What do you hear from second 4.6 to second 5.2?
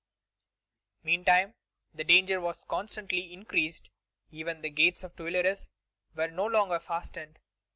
the gates of